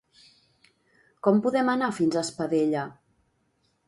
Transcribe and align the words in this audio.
Com 1.27 1.41
podem 1.47 1.69
anar 1.73 1.89
fins 1.97 2.17
a 2.17 2.23
Espadella? 2.29 2.87